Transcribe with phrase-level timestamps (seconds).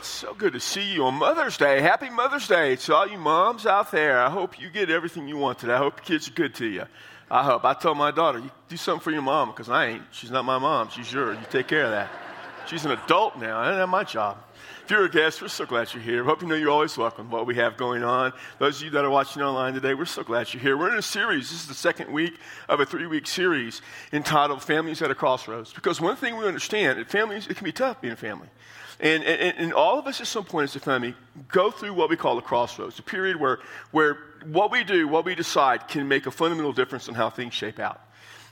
[0.00, 1.82] it's so good to see you on Mother's Day.
[1.82, 4.18] Happy Mother's Day to all you moms out there.
[4.18, 5.74] I hope you get everything you want today.
[5.74, 6.86] I hope your kids are good to you.
[7.30, 7.66] I hope.
[7.66, 10.02] I tell my daughter, you do something for your mom because I ain't.
[10.10, 10.88] She's not my mom.
[10.88, 11.36] She's yours.
[11.38, 12.08] You take care of that.
[12.66, 13.58] She's an adult now.
[13.58, 14.38] I don't have my job.
[14.84, 16.22] If you're a guest, we're so glad you're here.
[16.22, 17.30] We hope you know you're always welcome.
[17.30, 18.32] What we have going on.
[18.58, 20.78] Those of you that are watching online today, we're so glad you're here.
[20.78, 21.50] We're in a series.
[21.50, 22.38] This is the second week
[22.70, 23.82] of a three-week series
[24.14, 28.00] entitled "Families at a Crossroads." Because one thing we understand, families, it can be tough
[28.00, 28.48] being a family.
[29.00, 31.14] And, and, and, all of us at some point as a family
[31.48, 33.58] go through what we call a crossroads, a period where,
[33.92, 37.54] where what we do, what we decide, can make a fundamental difference in how things
[37.54, 38.00] shape out.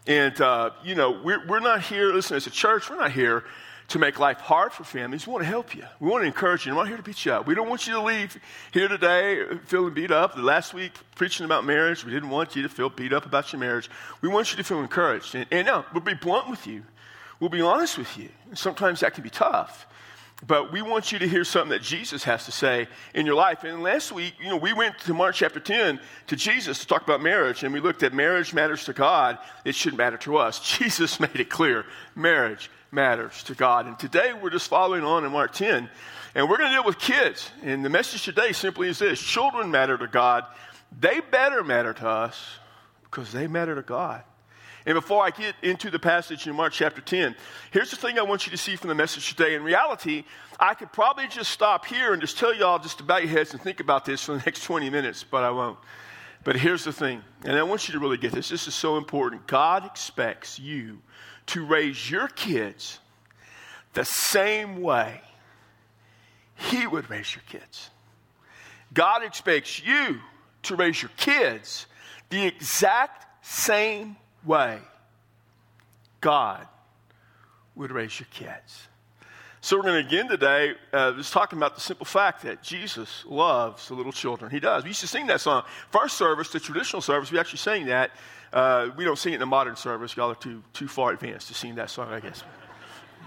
[0.07, 3.45] And, uh, you know, we're, we're not here, listen, as a church, we're not here
[3.89, 5.27] to make life hard for families.
[5.27, 5.85] We want to help you.
[6.01, 6.73] We want to encourage you.
[6.73, 7.47] We're not here to beat you up.
[7.47, 8.39] We don't want you to leave
[8.73, 10.37] here today feeling beat up.
[10.37, 13.61] Last week, preaching about marriage, we didn't want you to feel beat up about your
[13.61, 13.91] marriage.
[14.23, 15.35] We want you to feel encouraged.
[15.35, 16.85] And, and now, we'll be blunt with you.
[17.41, 18.29] We'll be honest with you.
[18.55, 19.87] Sometimes that can be tough.
[20.47, 23.65] But we want you to hear something that Jesus has to say in your life.
[23.65, 27.03] And last week, you know, we went to Mark chapter 10 to Jesus to talk
[27.03, 29.39] about marriage, and we looked at marriage matters to God.
[29.65, 30.61] It shouldn't matter to us.
[30.79, 33.87] Jesus made it clear marriage matters to God.
[33.87, 35.91] And today we're just following on in Mark 10,
[36.37, 37.51] and we're going to deal with kids.
[37.65, 40.45] And the message today simply is this children matter to God.
[41.01, 42.41] They better matter to us
[43.03, 44.23] because they matter to God.
[44.89, 47.37] And before I get into the passage in Mark chapter 10,
[47.73, 49.55] here's the thing I want you to see from the message today.
[49.55, 50.25] In reality,
[50.59, 53.53] I could probably just stop here and just tell y'all just to bow your heads
[53.53, 55.79] and think about this for the next 20 minutes, but I won't.
[56.43, 58.49] But here's the thing, and I want you to really get this.
[58.49, 59.47] This is so important.
[59.47, 61.03] God expects you
[61.49, 62.99] to raise your kids
[63.93, 65.21] the same way
[66.55, 67.91] He would raise your kids.
[68.95, 70.19] God expects you
[70.63, 71.85] to raise your kids
[72.31, 74.17] the exact same
[74.49, 74.81] way
[76.21, 76.67] God
[77.77, 78.89] would raise your kids.
[79.61, 83.25] So we're going to begin today uh, just talking about the simple fact that Jesus
[83.27, 84.51] loves the little children.
[84.51, 84.85] He does.
[84.85, 85.65] We used to sing that song.
[85.91, 88.13] First service, the traditional service, we actually sang that.
[88.53, 90.17] Uh, we don't sing it in the modern service.
[90.17, 92.43] Y'all are too, too far advanced to sing that song, I guess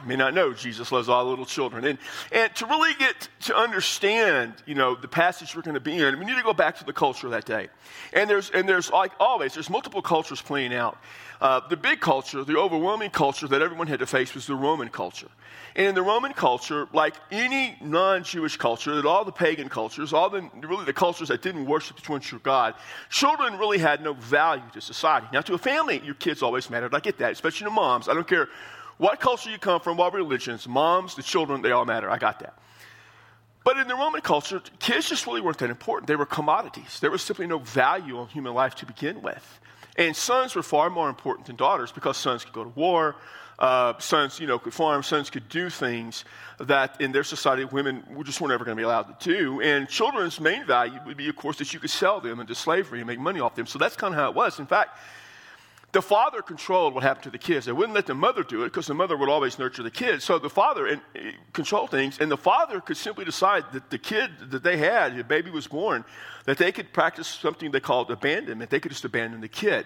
[0.06, 1.86] may not know Jesus loves all little children.
[1.86, 1.98] And,
[2.32, 6.20] and to really get to understand, you know, the passage we're going to be in,
[6.20, 7.70] we need to go back to the culture that day.
[8.14, 10.98] And there's, and there's like always, there's multiple cultures playing out.
[11.42, 14.90] Uh, the big culture, the overwhelming culture that everyone had to face was the Roman
[14.90, 15.30] culture.
[15.76, 20.30] And in the Roman culture, like any non-Jewish culture, that all the pagan cultures, all
[20.30, 22.76] the really the cultures that didn't worship the one true God,
[23.10, 25.28] children really had no value to society.
[25.34, 26.94] Now, to a family, your kids always mattered.
[26.94, 28.08] I get that, especially to moms.
[28.08, 28.50] I don't care
[29.02, 32.08] what culture you come from, what religions, moms, the children, they all matter.
[32.08, 32.54] I got that.
[33.64, 36.08] But in the Roman culture, kids just really weren't that important.
[36.08, 37.00] They were commodities.
[37.00, 39.60] There was simply no value on human life to begin with.
[39.98, 43.16] And sons were far more important than daughters because sons could go to war,
[43.58, 46.24] uh, sons, you know, could farm, sons could do things
[46.60, 49.62] that in their society women just weren't ever going to be allowed to do.
[49.62, 53.00] And children's main value would be, of course, that you could sell them into slavery
[53.00, 53.66] and make money off them.
[53.66, 54.60] So that's kind of how it was.
[54.60, 55.00] In fact,
[55.92, 57.66] the father controlled what happened to the kids.
[57.66, 60.24] They wouldn't let the mother do it because the mother would always nurture the kids.
[60.24, 61.20] So the father uh,
[61.52, 65.24] controlled things, and the father could simply decide that the kid that they had, the
[65.24, 66.06] baby was born,
[66.46, 68.70] that they could practice something they called abandonment.
[68.70, 69.86] They could just abandon the kid.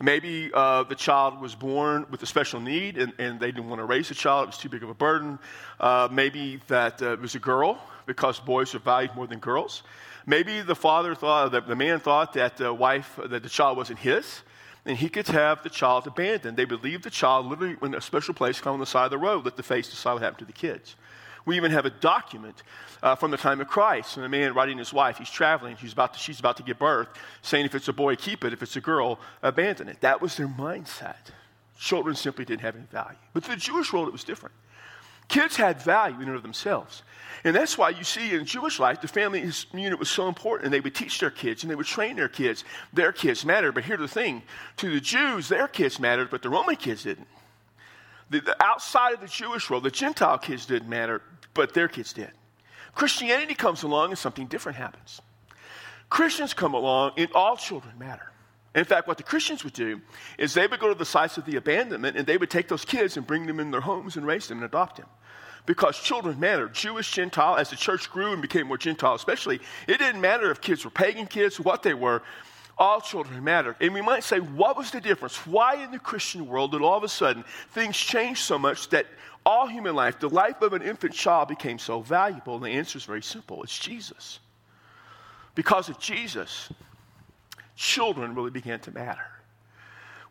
[0.00, 3.80] Maybe uh, the child was born with a special need and, and, they didn't want
[3.80, 5.40] to raise the child, it was too big of a burden.
[5.80, 9.82] Uh, maybe that uh, it was a girl because boys are valued more than girls.
[10.24, 13.98] Maybe the father thought, the, the man thought that the wife, that the child wasn't
[13.98, 14.42] his
[14.88, 16.56] and he could have the child abandoned.
[16.56, 19.18] They would leave the child literally in a special place on the side of the
[19.18, 20.96] road, let the face decide what happened to the kids.
[21.44, 22.62] We even have a document
[23.02, 25.92] uh, from the time of Christ, and a man writing his wife, he's traveling, she's
[25.92, 27.08] about, to, she's about to give birth,
[27.42, 30.00] saying if it's a boy, keep it, if it's a girl, abandon it.
[30.00, 31.32] That was their mindset.
[31.78, 33.18] Children simply didn't have any value.
[33.34, 34.54] But the Jewish world, it was different.
[35.28, 37.02] Kids had value in and of themselves.
[37.44, 40.70] And that's why you see in Jewish life, the family unit was so important.
[40.70, 42.64] They would teach their kids and they would train their kids.
[42.92, 43.72] Their kids mattered.
[43.72, 44.42] But here's the thing
[44.78, 47.28] to the Jews, their kids mattered, but the Roman kids didn't.
[48.30, 51.22] The, the outside of the Jewish world, the Gentile kids didn't matter,
[51.54, 52.30] but their kids did.
[52.94, 55.20] Christianity comes along and something different happens.
[56.10, 58.32] Christians come along and all children matter.
[58.74, 60.00] In fact, what the Christians would do
[60.36, 62.84] is they would go to the sites of the abandonment and they would take those
[62.84, 65.06] kids and bring them in their homes and raise them and adopt them
[65.68, 66.72] because children mattered.
[66.72, 70.62] Jewish, Gentile, as the church grew and became more Gentile, especially, it didn't matter if
[70.62, 72.22] kids were pagan kids, what they were.
[72.78, 73.76] All children mattered.
[73.78, 75.46] And we might say, what was the difference?
[75.46, 79.04] Why in the Christian world did all of a sudden things change so much that
[79.44, 82.54] all human life, the life of an infant child, became so valuable?
[82.54, 84.38] And the answer is very simple it's Jesus.
[85.54, 86.72] Because of Jesus,
[87.76, 89.26] children really began to matter.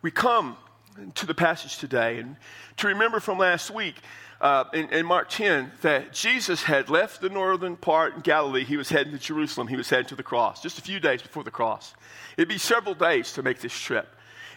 [0.02, 0.58] We come
[1.14, 2.38] to the passage today and
[2.78, 3.96] to remember from last week
[4.40, 8.64] uh, in, in, Mark 10 that Jesus had left the northern part in Galilee.
[8.64, 9.68] He was heading to Jerusalem.
[9.68, 11.94] He was heading to the cross just a few days before the cross.
[12.38, 14.08] It'd be several days to make this trip.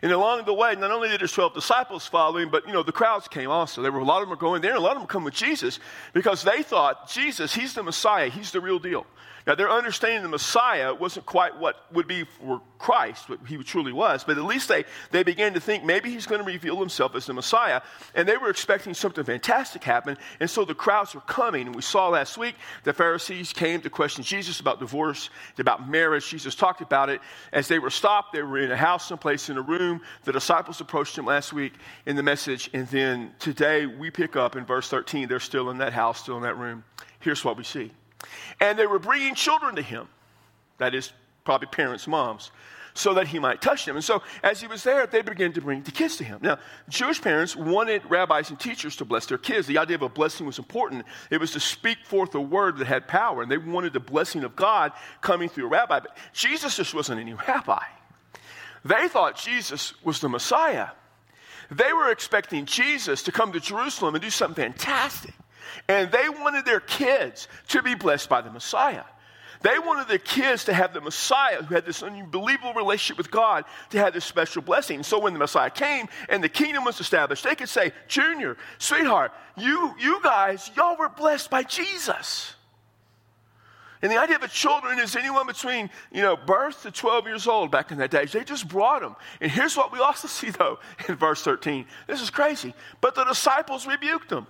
[0.02, 2.82] And along the way, not only did his 12 disciples follow him, but, you know,
[2.82, 3.82] the crowds came also.
[3.82, 5.24] There were a lot of them were going there, and a lot of them come
[5.24, 5.78] with Jesus
[6.14, 8.30] because they thought, Jesus, he's the Messiah.
[8.30, 9.06] He's the real deal.
[9.46, 13.92] Now, their understanding the Messiah wasn't quite what would be for Christ, what he truly
[13.92, 17.14] was, but at least they, they began to think maybe he's going to reveal himself
[17.14, 17.82] as the Messiah.
[18.14, 20.16] And they were expecting something fantastic happen.
[20.40, 21.66] And so the crowds were coming.
[21.66, 22.54] And we saw last week
[22.84, 25.28] the Pharisees came to question Jesus about divorce,
[25.58, 26.26] about marriage.
[26.26, 27.20] Jesus talked about it.
[27.52, 30.00] As they were stopped, they were in a house someplace in a room.
[30.24, 31.74] The disciples approached him last week
[32.06, 32.70] in the message.
[32.72, 35.28] And then today we pick up in verse 13.
[35.28, 36.82] They're still in that house, still in that room.
[37.18, 37.92] Here's what we see.
[38.58, 40.08] And they were bringing children to him.
[40.78, 41.12] That is,
[41.44, 42.50] probably parents, moms,
[42.94, 43.96] so that he might touch them.
[43.96, 46.40] And so, as he was there, they began to bring the kids to him.
[46.42, 46.58] Now,
[46.88, 49.66] Jewish parents wanted rabbis and teachers to bless their kids.
[49.66, 51.04] The idea of a blessing was important.
[51.30, 54.44] It was to speak forth a word that had power, and they wanted the blessing
[54.44, 56.00] of God coming through a rabbi.
[56.00, 57.82] But Jesus just wasn't any rabbi.
[58.84, 60.88] They thought Jesus was the Messiah.
[61.70, 65.34] They were expecting Jesus to come to Jerusalem and do something fantastic.
[65.88, 69.04] And they wanted their kids to be blessed by the Messiah.
[69.62, 73.64] They wanted their kids to have the Messiah, who had this unbelievable relationship with God,
[73.90, 75.02] to have this special blessing.
[75.02, 79.32] So when the Messiah came and the kingdom was established, they could say, Junior, sweetheart,
[79.56, 82.54] you, you guys, y'all were blessed by Jesus.
[84.02, 87.70] And the idea of children is anyone between, you know, birth to 12 years old
[87.70, 88.24] back in that day.
[88.24, 89.14] They just brought them.
[89.42, 91.84] And here's what we also see, though, in verse 13.
[92.06, 92.72] This is crazy.
[93.02, 94.46] But the disciples rebuked them.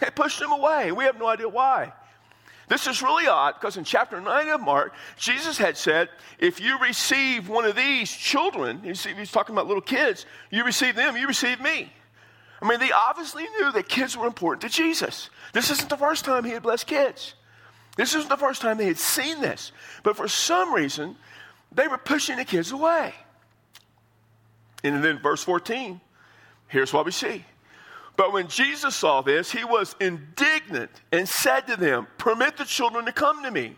[0.00, 0.92] They pushed them away.
[0.92, 1.92] We have no idea why.
[2.68, 6.08] This is really odd because in chapter 9 of Mark, Jesus had said,
[6.38, 11.16] if you receive one of these children, he's talking about little kids, you receive them,
[11.16, 11.92] you receive me.
[12.62, 15.28] I mean, they obviously knew that kids were important to Jesus.
[15.52, 17.34] This isn't the first time he had blessed kids.
[17.96, 19.70] This isn't the first time they had seen this.
[20.02, 21.16] But for some reason,
[21.70, 23.12] they were pushing the kids away.
[24.82, 26.00] And then verse 14,
[26.68, 27.44] here's what we see.
[28.16, 33.06] But when Jesus saw this, he was indignant and said to them, Permit the children
[33.06, 33.76] to come to me.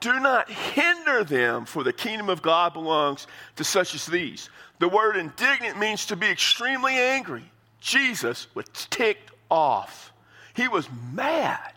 [0.00, 3.26] Do not hinder them, for the kingdom of God belongs
[3.56, 4.48] to such as these.
[4.78, 7.44] The word indignant means to be extremely angry.
[7.80, 10.12] Jesus was ticked off.
[10.54, 11.72] He was mad.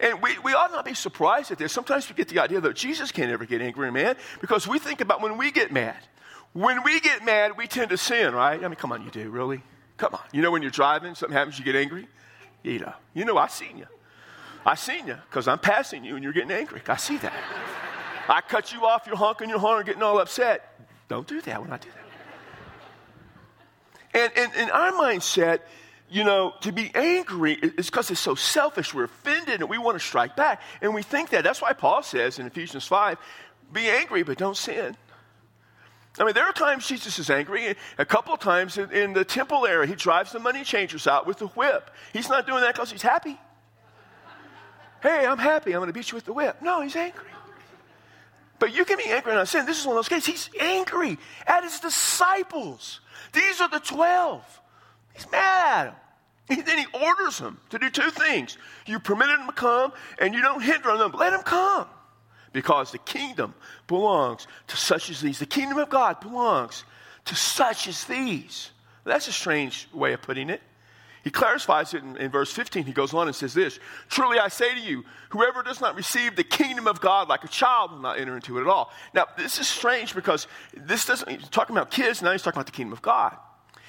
[0.00, 1.72] And we, we ought not be surprised at this.
[1.72, 5.00] Sometimes we get the idea that Jesus can't ever get angry man, because we think
[5.00, 5.96] about when we get mad.
[6.52, 8.62] When we get mad, we tend to sin, right?
[8.62, 9.62] I mean, come on, you do, really?
[9.96, 10.20] Come on.
[10.32, 12.08] You know when you're driving, something happens, you get angry?
[12.62, 13.86] You know, you know I seen you.
[14.64, 16.82] I seen you because I'm passing you and you're getting angry.
[16.88, 17.32] I see that.
[18.28, 20.76] I cut you off, you're honking your horn, getting all upset.
[21.08, 22.06] Don't do that when I do that.
[24.20, 25.60] And, and in our mindset,
[26.08, 28.94] you know, to be angry is because it's so selfish.
[28.94, 30.62] We're offended and we want to strike back.
[30.80, 31.44] And we think that.
[31.44, 33.18] That's why Paul says in Ephesians 5
[33.72, 34.96] be angry, but don't sin.
[36.18, 37.76] I mean, there are times Jesus is angry.
[37.98, 41.26] A couple of times in, in the temple area, he drives the money changers out
[41.26, 41.90] with the whip.
[42.12, 43.38] He's not doing that because he's happy.
[45.02, 45.72] Hey, I'm happy.
[45.72, 46.62] I'm going to beat you with the whip.
[46.62, 47.24] No, he's angry.
[48.58, 49.66] But you can be angry not sin.
[49.66, 50.26] This is one of those cases.
[50.26, 53.00] He's angry at his disciples.
[53.32, 54.60] These are the 12.
[55.14, 56.64] He's mad at them.
[56.64, 58.56] then he orders them to do two things.
[58.86, 61.12] You permitted them to come, and you don't hinder them.
[61.12, 61.86] Let them come
[62.56, 63.52] because the kingdom
[63.86, 65.38] belongs to such as these.
[65.38, 66.84] The kingdom of God belongs
[67.26, 68.70] to such as these.
[69.04, 70.62] That's a strange way of putting it.
[71.22, 72.86] He clarifies it in, in, verse 15.
[72.86, 76.34] He goes on and says this Truly I say to you, whoever does not receive
[76.34, 78.90] the kingdom of God like a child will not enter into it at all.
[79.12, 82.66] Now, this is strange because this doesn't, he's talking about kids, now he's talking about
[82.66, 83.36] the kingdom of God.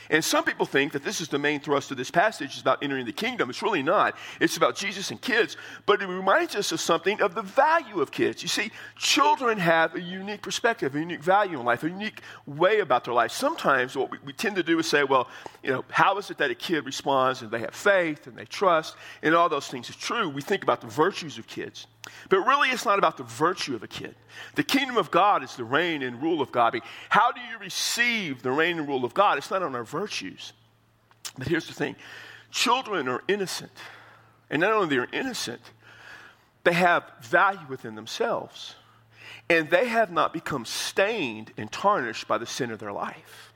[0.09, 2.81] And some people think that this is the main thrust of this passage is about
[2.81, 3.49] entering the kingdom.
[3.49, 4.15] It's really not.
[4.39, 8.11] It's about Jesus and kids, but it reminds us of something of the value of
[8.11, 8.41] kids.
[8.41, 12.79] You see, children have a unique perspective, a unique value in life, a unique way
[12.79, 13.31] about their life.
[13.31, 15.27] Sometimes what we, we tend to do is say, well,
[15.63, 18.45] you know, how is it that a kid responds and they have faith and they
[18.45, 20.29] trust and all those things is true.
[20.29, 21.87] We think about the virtues of kids.
[22.29, 24.15] But really, it's not about the virtue of a kid.
[24.55, 26.79] The kingdom of God is the reign and rule of God.
[27.09, 29.37] How do you receive the reign and rule of God?
[29.37, 30.53] It's not on our virtues.
[31.37, 31.95] But here's the thing
[32.51, 33.71] children are innocent.
[34.49, 35.61] And not only are they're innocent,
[36.63, 38.75] they have value within themselves.
[39.49, 43.53] And they have not become stained and tarnished by the sin of their life.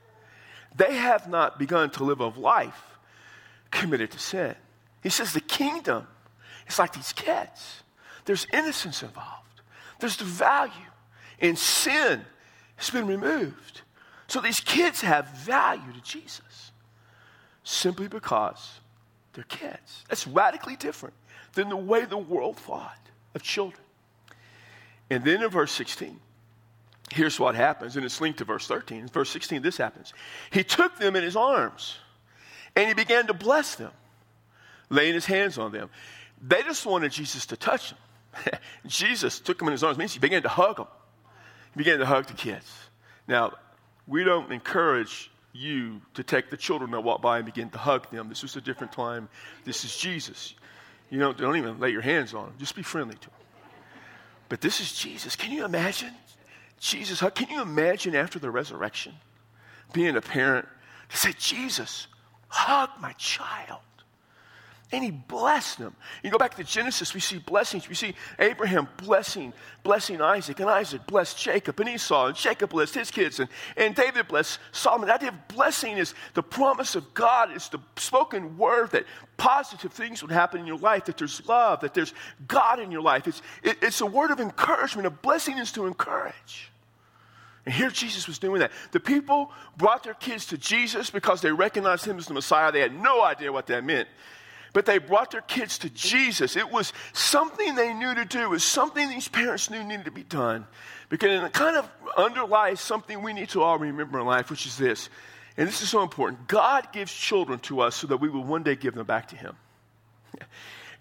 [0.74, 2.98] They have not begun to live a life
[3.70, 4.54] committed to sin.
[5.02, 6.06] He says the kingdom
[6.66, 7.81] is like these kids.
[8.24, 9.62] There's innocence involved,
[10.00, 10.72] there's the value,
[11.40, 12.24] and sin
[12.76, 13.82] has been removed.
[14.28, 16.72] So these kids have value to Jesus.
[17.64, 18.80] simply because
[19.32, 20.04] they're kids.
[20.08, 21.14] That's radically different
[21.54, 22.98] than the way the world thought
[23.34, 23.82] of children.
[25.10, 26.18] And then in verse 16,
[27.10, 28.98] here's what happens, and it's linked to verse 13.
[29.00, 30.12] In verse 16, this happens.
[30.50, 31.98] He took them in his arms
[32.74, 33.92] and he began to bless them,
[34.88, 35.90] laying his hands on them.
[36.40, 37.98] They just wanted Jesus to touch them.
[38.86, 40.86] Jesus took them in his arms, means he began to hug them.
[41.74, 42.70] He began to hug the kids.
[43.28, 43.52] Now,
[44.06, 48.10] we don't encourage you to take the children that walk by and begin to hug
[48.10, 48.28] them.
[48.28, 49.28] This was a different time.
[49.64, 50.54] This is Jesus.
[51.10, 52.54] You don't, don't even lay your hands on them.
[52.58, 53.38] Just be friendly to them.
[54.48, 55.36] But this is Jesus.
[55.36, 56.12] Can you imagine?
[56.80, 59.14] Jesus, can you imagine after the resurrection
[59.92, 60.66] being a parent
[61.10, 62.08] to say, Jesus,
[62.48, 63.80] hug my child?
[64.92, 65.96] And he blessed them.
[66.22, 67.88] You go back to Genesis, we see blessings.
[67.88, 72.94] We see Abraham blessing, blessing Isaac, and Isaac blessed Jacob and Esau, and Jacob blessed
[72.94, 75.08] his kids, and, and David blessed Solomon.
[75.08, 79.06] The idea of blessing is the promise of God, it's the spoken word that
[79.38, 82.12] positive things would happen in your life, that there's love, that there's
[82.46, 83.26] God in your life.
[83.26, 85.06] It's, it, it's a word of encouragement.
[85.06, 86.70] A blessing is to encourage.
[87.64, 88.72] And here Jesus was doing that.
[88.90, 92.72] The people brought their kids to Jesus because they recognized him as the Messiah.
[92.72, 94.08] They had no idea what that meant
[94.72, 96.56] but they brought their kids to Jesus.
[96.56, 98.40] It was something they knew to do.
[98.40, 100.66] It was something these parents knew needed to be done.
[101.08, 104.78] Because it kind of underlies something we need to all remember in life, which is
[104.78, 105.10] this.
[105.56, 106.48] And this is so important.
[106.48, 109.36] God gives children to us so that we will one day give them back to
[109.36, 109.56] Him.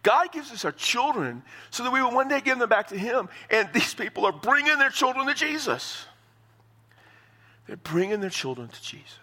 [0.04, 2.98] God gives us our children so that we will one day give them back to
[2.98, 3.30] Him.
[3.50, 6.06] And these people are bringing their children to Jesus.
[7.68, 9.18] They're bringing their children to Jesus.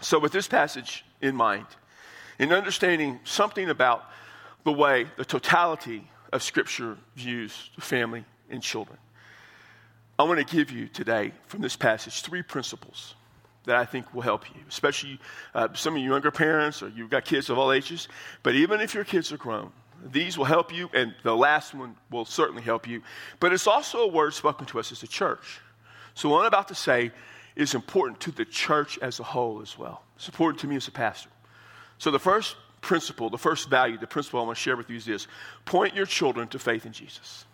[0.00, 1.66] So, with this passage in mind,
[2.38, 4.04] in understanding something about
[4.64, 8.98] the way the totality of Scripture views the family and children.
[10.18, 13.14] I want to give you today from this passage three principles
[13.64, 15.20] that I think will help you, especially
[15.54, 18.08] uh, some of you younger parents or you've got kids of all ages.
[18.42, 19.70] But even if your kids are grown,
[20.04, 23.02] these will help you, and the last one will certainly help you.
[23.40, 25.60] But it's also a word spoken to us as a church.
[26.14, 27.10] So, what I'm about to say
[27.56, 30.02] is important to the church as a whole as well.
[30.16, 31.30] It's important to me as a pastor.
[31.98, 34.96] So, the first principle, the first value, the principle I want to share with you
[34.96, 35.26] is this
[35.64, 37.44] point your children to faith in Jesus.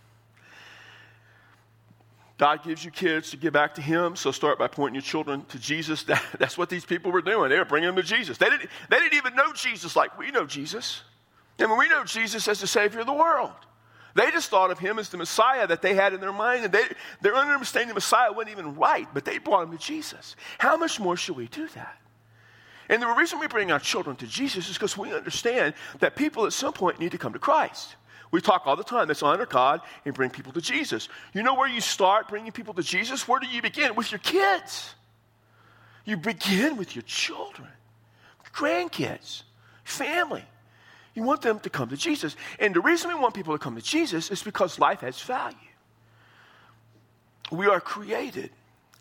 [2.36, 5.44] God gives you kids to give back to Him, so start by pointing your children
[5.46, 6.02] to Jesus.
[6.08, 7.48] That, that's what these people were doing.
[7.48, 8.38] They were bringing them to Jesus.
[8.38, 11.02] They didn't, they didn't even know Jesus like we know Jesus.
[11.58, 13.52] I mean, we know Jesus as the Savior of the world.
[14.14, 16.72] They just thought of Him as the Messiah that they had in their mind, and
[16.72, 16.84] they,
[17.20, 20.36] their understanding of Messiah wasn't even right, but they brought Him to Jesus.
[20.58, 21.98] How much more should we do that?
[22.94, 26.46] And the reason we bring our children to Jesus is because we understand that people
[26.46, 27.96] at some point need to come to Christ.
[28.30, 31.08] We talk all the time, let's honor God and bring people to Jesus.
[31.32, 33.26] You know where you start bringing people to Jesus?
[33.26, 33.96] Where do you begin?
[33.96, 34.94] With your kids.
[36.04, 37.66] You begin with your children,
[38.54, 39.42] grandkids,
[39.82, 40.44] family.
[41.14, 42.36] You want them to come to Jesus.
[42.60, 45.56] And the reason we want people to come to Jesus is because life has value.
[47.50, 48.50] We are created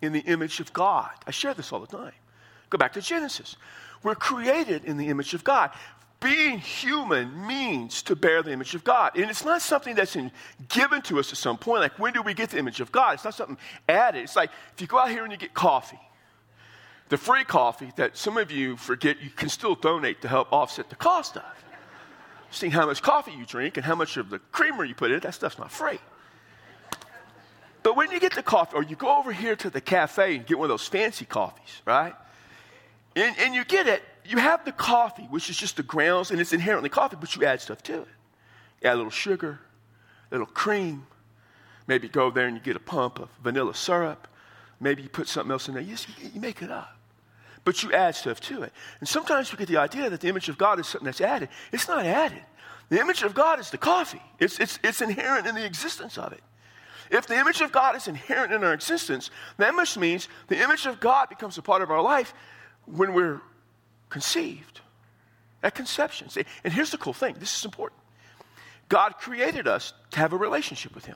[0.01, 1.11] in the image of God.
[1.27, 2.13] I share this all the time.
[2.69, 3.55] Go back to Genesis.
[4.03, 5.71] We're created in the image of God.
[6.19, 9.17] Being human means to bear the image of God.
[9.17, 10.31] And it's not something that's in,
[10.69, 11.81] given to us at some point.
[11.81, 13.15] Like, when do we get the image of God?
[13.15, 13.57] It's not something
[13.89, 14.23] added.
[14.23, 15.99] It's like if you go out here and you get coffee,
[17.09, 20.89] the free coffee that some of you forget you can still donate to help offset
[20.89, 21.43] the cost of.
[22.51, 25.19] Seeing how much coffee you drink and how much of the creamer you put in,
[25.19, 25.99] that stuff's not free.
[27.81, 30.45] But when you get the coffee, or you go over here to the cafe and
[30.45, 32.13] get one of those fancy coffees, right?
[33.15, 34.03] And, and you get it.
[34.25, 37.45] You have the coffee, which is just the grounds, and it's inherently coffee, but you
[37.45, 38.07] add stuff to it.
[38.81, 39.59] You add a little sugar,
[40.31, 41.05] a little cream.
[41.87, 44.27] Maybe go there and you get a pump of vanilla syrup.
[44.79, 45.83] Maybe you put something else in there.
[45.83, 45.97] You,
[46.33, 46.97] you make it up.
[47.65, 48.73] But you add stuff to it.
[48.99, 51.49] And sometimes we get the idea that the image of God is something that's added.
[51.71, 52.43] It's not added.
[52.89, 56.33] The image of God is the coffee, it's, it's, it's inherent in the existence of
[56.33, 56.43] it.
[57.09, 60.85] If the image of God is inherent in our existence, that must means the image
[60.85, 62.33] of God becomes a part of our life
[62.85, 63.41] when we're
[64.09, 64.81] conceived,
[65.61, 66.29] at conception.
[66.29, 67.99] See, and here's the cool thing this is important.
[68.89, 71.15] God created us to have a relationship with Him.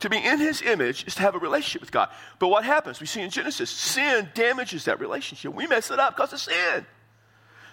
[0.00, 2.08] To be in His image is to have a relationship with God.
[2.38, 3.00] But what happens?
[3.00, 5.54] We see in Genesis, sin damages that relationship.
[5.54, 6.86] We mess it up because of sin.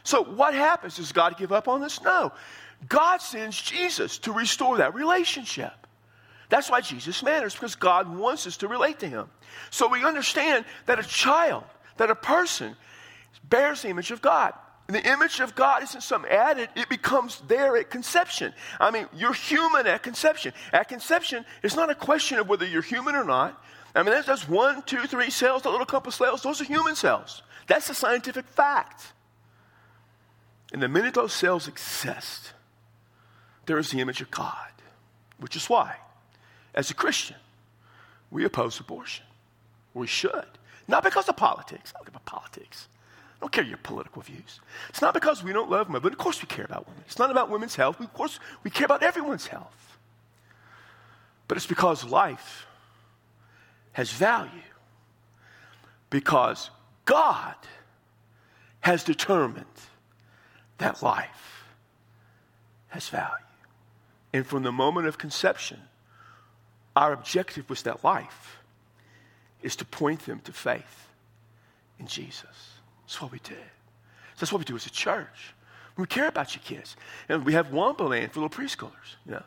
[0.03, 0.97] So what happens?
[0.97, 2.01] Does God give up on us?
[2.01, 2.31] No.
[2.88, 5.74] God sends Jesus to restore that relationship.
[6.50, 9.29] That's why Jesus matters, because God wants us to relate to Him.
[9.69, 11.63] So we understand that a child,
[11.97, 12.75] that a person
[13.44, 14.53] bears the image of God.
[14.88, 18.53] And the image of God isn't some added, it becomes there at conception.
[18.79, 20.53] I mean, you're human at conception.
[20.72, 23.62] At conception, it's not a question of whether you're human or not.
[23.94, 26.96] I mean, that's, that's one, two, three cells, the little couple cells, those are human
[26.96, 27.41] cells.
[27.67, 29.12] That's a scientific fact.
[30.72, 32.53] And the minute those cells exist,
[33.65, 34.72] there is the image of God,
[35.39, 35.96] which is why,
[36.74, 37.38] as a Christian,
[38.32, 39.25] we oppose abortion.
[39.94, 40.46] We should.
[40.88, 41.91] Not because of politics.
[41.94, 42.88] I don't give a politics.
[43.38, 44.60] I don't care your political views.
[44.89, 47.03] It's not because we don't love women, but of course we care about women.
[47.06, 48.00] It's not about women's health.
[48.00, 49.98] We, of course, we care about everyone's health.
[51.48, 52.65] But it's because life
[53.94, 54.50] has value.
[56.10, 56.72] Because
[57.06, 57.56] God
[58.79, 59.65] has determined
[60.79, 61.65] that life
[62.89, 63.46] has value.
[64.34, 65.79] And from the moment of conception,
[66.96, 68.58] our objective was that life
[69.62, 71.08] is to point them to faith
[72.00, 72.76] in Jesus.
[73.08, 73.58] That's what we did.
[74.38, 75.56] That's what we do as a church.
[75.96, 76.96] We care about your kids.
[77.28, 79.16] And we have Wonderland for little preschoolers.
[79.26, 79.44] You know,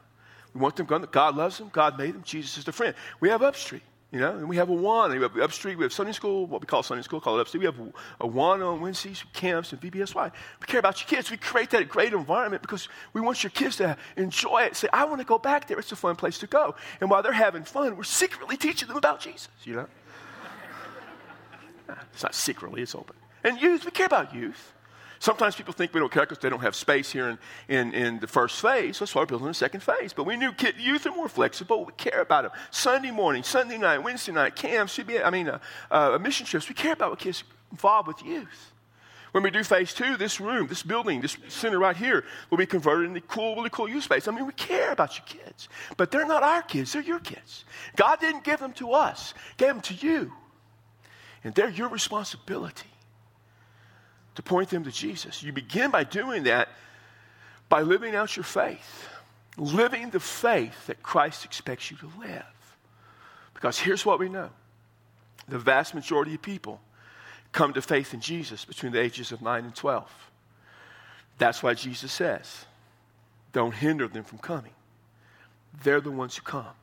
[0.55, 0.87] we want them.
[0.87, 1.71] God loves them.
[1.73, 2.23] God made them.
[2.25, 2.95] Jesus is their friend.
[3.21, 3.83] We have Upstreet.
[4.11, 5.15] You know, and we have Awana.
[5.15, 5.77] We have Upstreet.
[5.77, 7.61] We have Sunday school, what we call Sunday school, call it Upstreet.
[7.61, 7.77] We have
[8.21, 10.33] Awana on Wednesdays, camps, and VBSY.
[10.61, 11.31] We care about your kids.
[11.31, 14.75] We create that great environment because we want your kids to enjoy it.
[14.75, 15.79] Say, I want to go back there.
[15.79, 16.75] It's a fun place to go.
[17.01, 19.87] And while they're having fun, we're secretly teaching them about Jesus, you know?
[22.13, 23.15] it's not secretly, it's open.
[23.45, 24.73] And youth, we care about youth.
[25.21, 28.21] Sometimes people think we don't care because they don't have space here in, in, in
[28.21, 28.99] the first phase.
[28.99, 30.15] That's why we're building the second phase.
[30.15, 31.85] But we knew kid, youth are more flexible.
[31.85, 32.53] We care about them.
[32.71, 35.59] Sunday morning, Sunday night, Wednesday night, camps, CBA, I mean, uh,
[35.91, 36.71] uh, mission trips.
[36.71, 38.73] We care about what kids involved with youth.
[39.33, 42.67] When we do phase two, this room, this building, this center right here will be
[42.67, 44.27] converted into cool, really cool youth space.
[44.27, 45.69] I mean, we care about your kids,
[45.99, 47.67] but they're not our kids, they're your kids.
[47.95, 50.33] God didn't give them to us, gave them to you.
[51.45, 52.89] And they're your responsibility
[54.41, 55.43] to point them to Jesus.
[55.43, 56.71] You begin by doing that
[57.69, 59.07] by living out your faith,
[59.59, 62.77] living the faith that Christ expects you to live.
[63.53, 64.49] Because here's what we know
[65.47, 66.81] the vast majority of people
[67.53, 70.11] come to faith in Jesus between the ages of 9 and 12.
[71.37, 72.65] That's why Jesus says,
[73.53, 74.73] don't hinder them from coming.
[75.83, 76.75] They're the ones who come.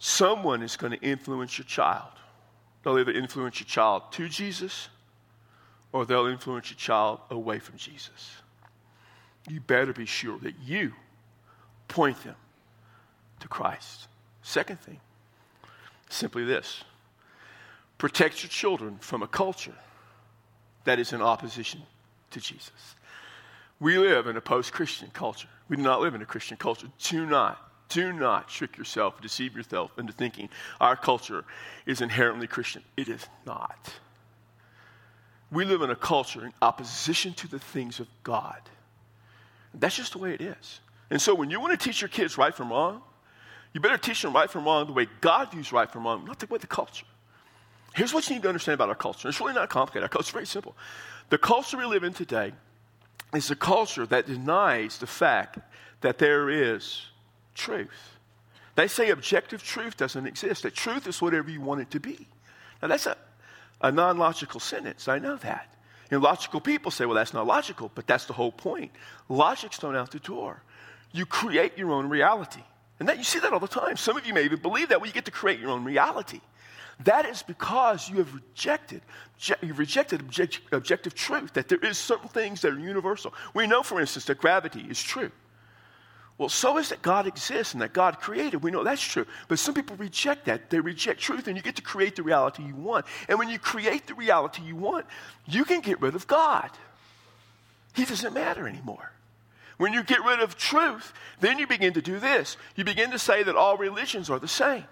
[0.00, 2.10] Someone is going to influence your child.
[2.82, 4.88] They'll either influence your child to Jesus
[5.94, 8.32] or they'll influence your child away from Jesus.
[9.48, 10.92] You better be sure that you
[11.86, 12.34] point them
[13.38, 14.08] to Christ.
[14.42, 15.00] Second thing,
[16.10, 16.82] simply this
[17.96, 19.76] protect your children from a culture
[20.82, 21.80] that is in opposition
[22.32, 22.96] to Jesus.
[23.78, 25.48] We live in a post Christian culture.
[25.68, 26.88] We do not live in a Christian culture.
[27.04, 30.48] Do not, do not trick yourself, deceive yourself into thinking
[30.80, 31.44] our culture
[31.86, 32.82] is inherently Christian.
[32.96, 33.94] It is not.
[35.50, 38.60] We live in a culture in opposition to the things of God.
[39.72, 40.80] That's just the way it is.
[41.10, 43.02] And so when you want to teach your kids right from wrong,
[43.72, 46.38] you better teach them right from wrong the way God views right from wrong, not
[46.38, 47.06] the way the culture.
[47.94, 49.28] Here's what you need to understand about our culture.
[49.28, 50.04] It's really not complicated.
[50.04, 50.76] Our culture is very simple.
[51.30, 52.52] The culture we live in today
[53.34, 55.58] is a culture that denies the fact
[56.00, 57.06] that there is
[57.54, 58.18] truth.
[58.74, 62.26] They say objective truth doesn't exist, that truth is whatever you want it to be.
[62.82, 63.16] Now, that's a
[63.84, 65.08] a non logical sentence.
[65.08, 65.76] I know that.
[66.10, 68.90] And logical people say, well, that's not logical, but that's the whole point.
[69.28, 70.62] Logic's thrown out the door.
[71.12, 72.62] You create your own reality.
[72.98, 73.96] And that you see that all the time.
[73.96, 76.40] Some of you may even believe that when you get to create your own reality.
[77.00, 79.02] That is because you have rejected,
[79.60, 83.34] you've rejected object, objective truth, that there is certain things that are universal.
[83.52, 85.32] We know, for instance, that gravity is true.
[86.36, 88.62] Well, so is that God exists and that God created.
[88.62, 89.24] We know that's true.
[89.46, 90.68] But some people reject that.
[90.68, 93.06] They reject truth, and you get to create the reality you want.
[93.28, 95.06] And when you create the reality you want,
[95.46, 96.70] you can get rid of God.
[97.94, 99.12] He doesn't matter anymore.
[99.76, 102.56] When you get rid of truth, then you begin to do this.
[102.74, 104.84] You begin to say that all religions are the same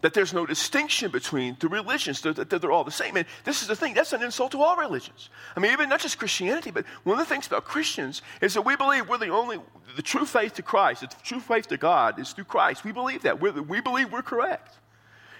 [0.00, 3.16] that there's no distinction between the religions, that they're all the same.
[3.16, 5.30] And this is the thing, that's an insult to all religions.
[5.56, 8.62] I mean, even not just Christianity, but one of the things about Christians is that
[8.62, 9.58] we believe we're the only,
[9.96, 12.84] the true faith to Christ, the true faith to God is through Christ.
[12.84, 13.40] We believe that.
[13.40, 14.76] We're, we believe we're correct.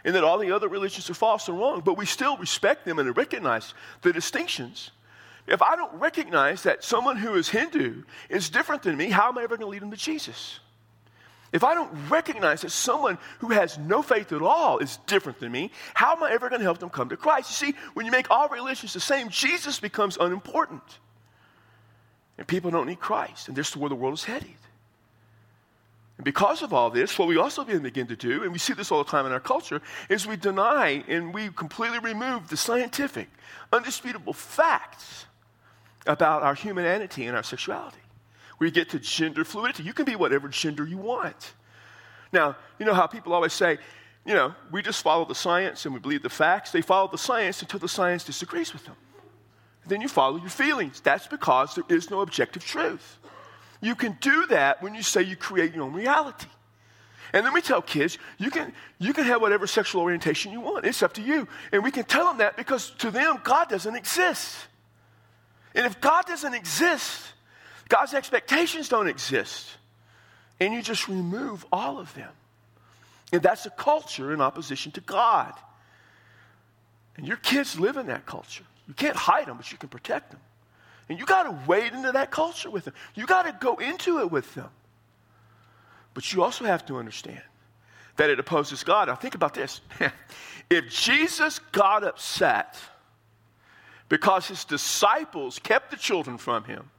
[0.05, 2.99] And that all the other religions are false and wrong, but we still respect them
[2.99, 4.91] and recognize the distinctions.
[5.47, 9.39] If I don't recognize that someone who is Hindu is different than me, how am
[9.39, 10.61] I ever going to lead them to Jesus?
[11.53, 15.51] If I don't recognize that someone who has no faith at all is different than
[15.51, 17.51] me, how am I ever going to help them come to Christ?
[17.51, 20.83] You see, when you make all religions the same, Jesus becomes unimportant.
[22.37, 23.49] And people don't need Christ.
[23.49, 24.51] And this is where the world is headed.
[26.19, 28.93] And because of all this, what we also begin to do, and we see this
[28.93, 29.81] all the time in our culture,
[30.11, 33.29] is we deny and we completely remove the scientific,
[33.73, 35.25] undisputable facts
[36.07, 37.99] about our humanity and our sexuality
[38.59, 39.83] we get to gender fluidity.
[39.85, 41.55] You can be whatever gender you want.
[42.33, 43.79] Now, you know how people always say,
[44.27, 46.71] you know, we just follow the science and we believe the facts.
[46.71, 48.97] They follow the science until the science disagrees with them.
[49.87, 51.01] then you follow your feelings.
[51.01, 53.19] That's because there is no objective truth.
[53.81, 56.49] You can do that when you say you create your own reality.
[57.33, 60.85] And then we tell kids, you can, you can have whatever sexual orientation you want.
[60.85, 61.47] It's up to you.
[61.73, 64.57] And we can tell them that because to them, God doesn't exist.
[65.75, 67.23] And if God doesn't exist,
[67.89, 69.67] God's expectations don't exist.
[70.61, 72.31] And you just remove all of them.
[73.33, 75.53] And that's a culture in opposition to God.
[77.17, 78.65] And your kids live in that culture.
[78.87, 80.41] You can't hide them, but you can protect them.
[81.09, 82.95] And you got to wade into that culture with them.
[83.15, 84.69] You got to go into it with them.
[86.15, 87.43] But you also have to understand
[88.17, 89.09] that it opposes God.
[89.09, 89.81] Now, think about this.
[90.71, 92.77] if Jesus got upset
[94.09, 96.91] because his disciples kept the children from him,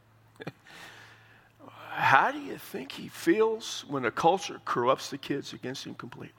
[2.00, 6.34] how do you think he feels when a culture corrupts the kids against him completely?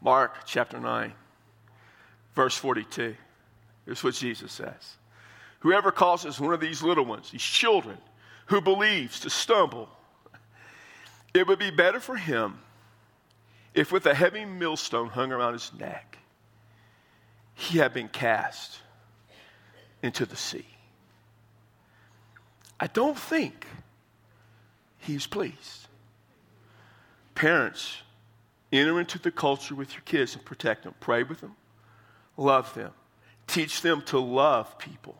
[0.00, 1.12] Mark chapter 9,
[2.34, 3.14] verse 42.
[3.84, 4.96] Here's what Jesus says
[5.60, 7.98] Whoever causes one of these little ones, these children,
[8.46, 9.88] who believes to stumble,
[11.34, 12.58] it would be better for him
[13.74, 16.16] if, with a heavy millstone hung around his neck,
[17.54, 18.78] he had been cast
[20.02, 20.66] into the sea.
[22.78, 23.66] I don't think
[24.98, 25.86] he's pleased.
[27.34, 27.98] Parents,
[28.72, 30.94] enter into the culture with your kids and protect them.
[31.00, 31.56] Pray with them,
[32.36, 32.92] love them,
[33.46, 35.16] teach them to love people.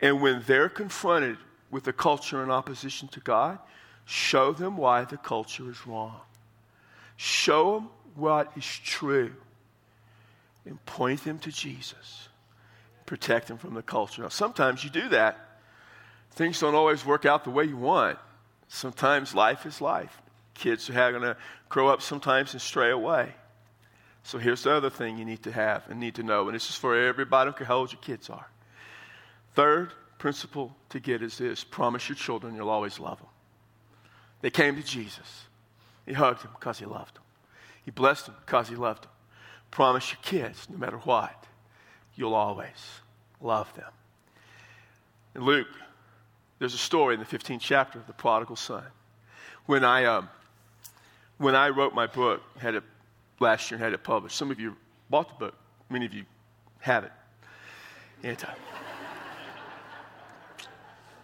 [0.00, 1.38] And when they're confronted
[1.70, 3.58] with a culture in opposition to God,
[4.04, 6.20] show them why the culture is wrong.
[7.16, 9.32] Show them what is true
[10.64, 12.28] and point them to Jesus.
[13.06, 14.22] Protect them from the culture.
[14.22, 15.45] Now, sometimes you do that
[16.36, 18.18] things don't always work out the way you want.
[18.68, 20.22] Sometimes life is life.
[20.54, 21.36] Kids are going to
[21.68, 23.34] grow up sometimes and stray away.
[24.22, 26.68] So here's the other thing you need to have and need to know, and this
[26.68, 28.46] is for everybody, don't how old your kids are.
[29.54, 33.28] Third principle to get is this promise your children you'll always love them.
[34.40, 35.44] They came to Jesus.
[36.06, 37.22] He hugged them because he loved them.
[37.84, 39.10] He blessed them because he loved them.
[39.70, 41.46] Promise your kids, no matter what,
[42.14, 43.00] you'll always
[43.40, 43.90] love them.
[45.34, 45.68] In Luke
[46.58, 48.84] there's a story in the 15th chapter of the prodigal son.
[49.66, 50.28] When I, um,
[51.38, 52.82] when I wrote my book, had it
[53.40, 54.76] last year and had it published, some of you
[55.10, 55.54] bought the book,
[55.90, 56.24] many of you
[56.80, 57.12] have it.
[58.22, 58.38] And,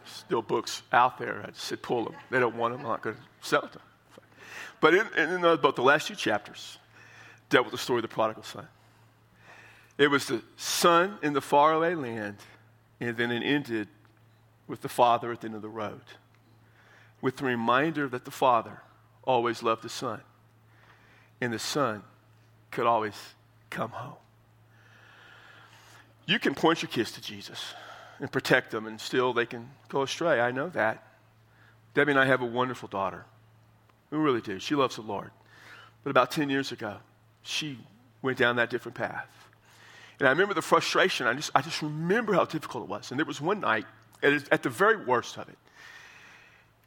[0.04, 1.42] still books out there.
[1.44, 2.14] I just said, pull them.
[2.30, 2.82] They don't want them.
[2.82, 3.86] I'm not going to sell it to them.
[4.80, 6.78] But in, in the last two chapters,
[7.50, 8.66] dealt with the story of the prodigal son.
[9.98, 12.38] It was the son in the faraway land,
[12.98, 13.88] and then it ended
[14.66, 16.03] with the Father at the end of the road,
[17.20, 18.83] with the reminder that the Father
[19.25, 20.20] always loved the Son,
[21.40, 22.03] and the Son
[22.70, 23.14] could always
[23.70, 24.16] come home.
[26.27, 27.75] You can point your kids to Jesus
[28.20, 30.40] and protect them, and still they can go astray.
[30.40, 31.03] I know that.
[31.94, 33.25] Debbie and I have a wonderful daughter.
[34.11, 34.59] We really do.
[34.59, 35.31] She loves the Lord.
[36.05, 36.96] But about 10 years ago,
[37.42, 37.79] she
[38.22, 39.29] went down that different path.
[40.18, 41.27] And I remember the frustration.
[41.27, 43.11] I just, I just remember how difficult it was.
[43.11, 43.87] And there was one night
[44.22, 45.58] at, the very worst of it.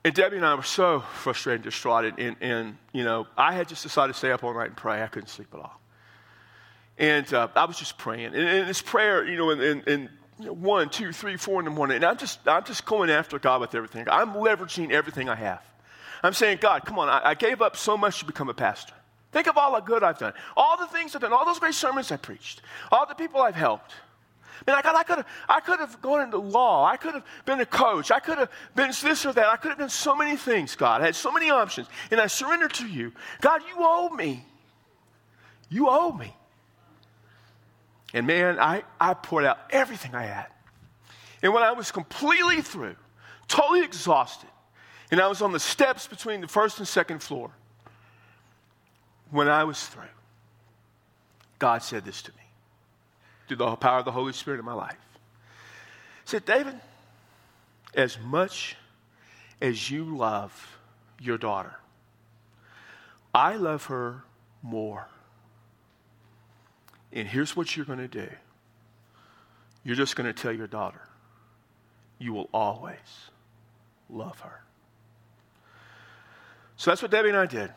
[0.03, 2.05] And Debbie and I were so frustrated and distraught.
[2.19, 5.01] And, and, you know, I had just decided to stay up all night and pray.
[5.01, 5.81] I couldn't sleep at all.
[6.97, 8.27] And uh, I was just praying.
[8.27, 11.97] And, and this prayer, you know, in, one, two, three, four in the morning.
[11.97, 14.07] And I'm just, I'm just going after God with everything.
[14.09, 15.61] I'm leveraging everything I have.
[16.23, 18.93] I'm saying, God, come on, I, I gave up so much to become a pastor.
[19.31, 21.73] Think of all the good I've done, all the things I've done, all those great
[21.73, 23.91] sermons I preached, all the people I've helped.
[24.65, 26.85] Man, I, I could have I could have gone into law.
[26.85, 28.11] I could have been a coach.
[28.11, 29.47] I could have been this or that.
[29.47, 31.01] I could have done so many things, God.
[31.01, 31.87] I had so many options.
[32.11, 33.11] And I surrendered to you.
[33.41, 34.45] God, you owe me.
[35.69, 36.35] You owe me.
[38.13, 40.47] And man, I, I poured out everything I had.
[41.43, 42.95] And when I was completely through,
[43.47, 44.49] totally exhausted,
[45.11, 47.51] and I was on the steps between the first and second floor,
[49.31, 50.03] when I was through,
[51.59, 52.44] God said this to me
[53.47, 54.97] through the power of the Holy Spirit in my life.
[56.23, 56.75] He said, David,
[57.93, 58.75] as much
[59.61, 60.77] as you love
[61.19, 61.75] your daughter,
[63.33, 64.23] I love her
[64.61, 65.07] more.
[67.13, 68.29] And here's what you're going to do
[69.83, 71.01] you're just going to tell your daughter,
[72.17, 72.97] you will always
[74.09, 74.61] love her.
[76.77, 77.71] So that's what Debbie and I did.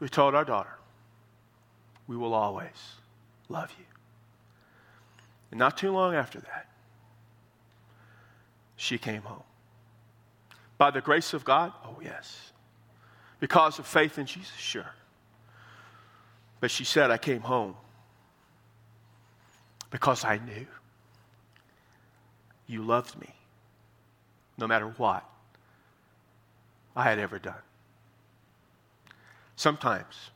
[0.00, 0.72] We told our daughter,
[2.08, 2.96] we will always
[3.48, 3.91] love you.
[5.52, 6.66] And not too long after that,
[8.74, 9.42] she came home.
[10.78, 11.72] By the grace of God?
[11.84, 12.52] Oh, yes.
[13.38, 14.56] Because of faith in Jesus?
[14.56, 14.90] Sure.
[16.58, 17.76] But she said, I came home
[19.90, 20.66] because I knew
[22.66, 23.28] you loved me
[24.56, 25.22] no matter what
[26.96, 27.54] I had ever done.
[29.54, 30.30] Sometimes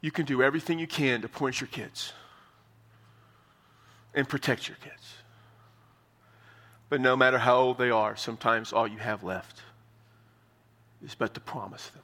[0.00, 2.12] you can do everything you can to point your kids
[4.14, 5.14] and protect your kids.
[6.88, 9.62] But no matter how old they are, sometimes all you have left
[11.04, 12.02] is but to promise them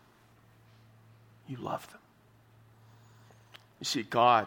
[1.48, 2.00] you love them.
[3.80, 4.46] You see, God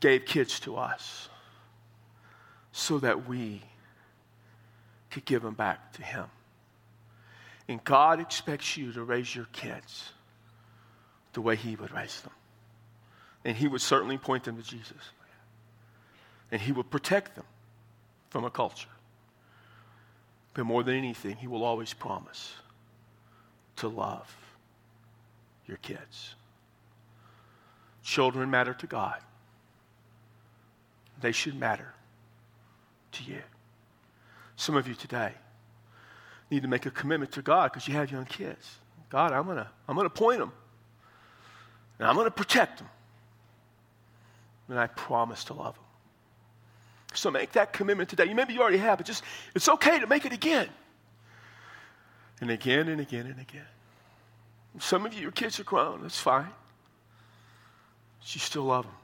[0.00, 1.28] gave kids to us
[2.72, 3.62] so that we
[5.10, 6.24] could give them back to Him.
[7.68, 10.12] And God expects you to raise your kids
[11.32, 12.32] the way He would raise them.
[13.44, 15.10] And He would certainly point them to Jesus.
[16.50, 17.44] And He will protect them
[18.30, 18.88] from a culture.
[20.54, 22.54] But more than anything, He will always promise
[23.76, 24.34] to love
[25.66, 26.34] your kids.
[28.02, 29.20] Children matter to God,
[31.20, 31.92] they should matter
[33.12, 33.42] to you.
[34.56, 35.32] Some of you today
[36.50, 38.78] need to make a commitment to God because you have young kids.
[39.10, 40.52] God, I'm going to I'm going to point them.
[41.98, 42.88] And I'm going to protect them.
[44.68, 45.84] And I promise to love them.
[47.16, 48.32] So make that commitment today.
[48.32, 49.24] Maybe you already have, but just
[49.54, 50.68] it's okay to make it again.
[52.40, 53.66] And again and again and again.
[54.78, 56.02] Some of you, your kids are grown.
[56.02, 56.48] That's fine.
[58.20, 58.94] But you still love them.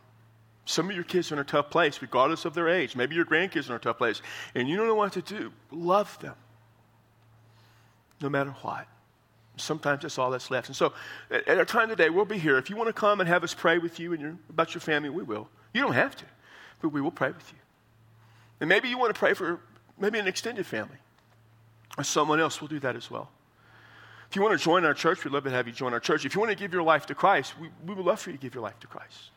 [0.65, 2.95] Some of your kids are in a tough place, regardless of their age.
[2.95, 4.23] Maybe your grandkids are in a tough place,
[4.55, 5.53] and you don't know what to do.
[5.73, 6.35] Love them,
[8.21, 8.87] no matter what.
[9.57, 10.69] Sometimes that's all that's left.
[10.69, 10.93] And so,
[11.31, 12.59] at our time today, we'll be here.
[12.59, 14.81] If you want to come and have us pray with you and your, about your
[14.81, 15.49] family, we will.
[15.75, 16.25] You don't have to,
[16.81, 17.59] but we will pray with you.
[18.63, 19.59] And maybe you want to pray for
[19.99, 20.99] maybe an extended family,
[21.99, 23.29] or someone else will do that as well.
[24.31, 26.25] If you want to join our church, we'd love to have you join our church.
[26.25, 28.37] If you want to give your life to Christ, we, we would love for you
[28.37, 29.31] to give your life to Christ.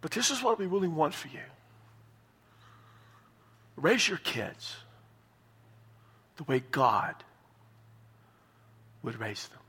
[0.00, 1.38] But this is what we really want for you
[3.76, 4.74] raise your kids
[6.38, 7.14] the way God
[9.04, 9.60] would raise them.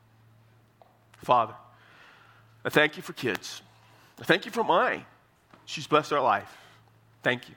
[1.17, 1.53] Father,
[2.65, 3.62] I thank you for kids.
[4.19, 5.06] I thank you for mine.
[5.65, 6.51] She's blessed our life.
[7.21, 7.56] Thank you.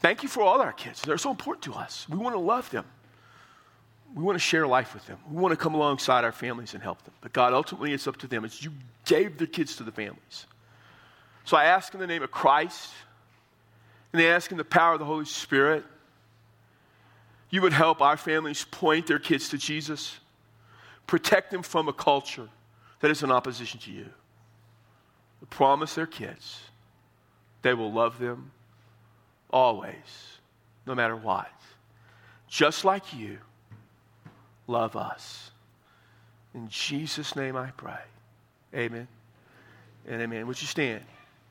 [0.00, 1.02] Thank you for all our kids.
[1.02, 2.06] They're so important to us.
[2.08, 2.84] We want to love them
[4.14, 5.18] we want to share life with them.
[5.28, 7.14] We want to come alongside our families and help them.
[7.20, 8.44] But God, ultimately, it's up to them.
[8.44, 8.70] It's you
[9.04, 10.46] gave the kids to the families.
[11.44, 12.92] So I ask in the name of Christ,
[14.12, 15.84] and I ask in the power of the Holy Spirit,
[17.50, 20.16] you would help our families point their kids to Jesus,
[21.06, 22.48] protect them from a culture
[23.00, 24.06] that is in opposition to you.
[25.50, 26.60] Promise their kids
[27.60, 28.50] they will love them
[29.50, 30.38] always,
[30.86, 31.50] no matter what.
[32.48, 33.38] Just like you
[34.66, 35.50] love us.
[36.54, 38.00] In Jesus' name I pray.
[38.74, 39.08] Amen
[40.06, 40.46] and amen.
[40.46, 41.02] Would you stand?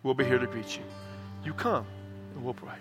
[0.03, 0.84] We'll be here to greet you.
[1.43, 1.86] You come
[2.36, 2.77] and we'll pray.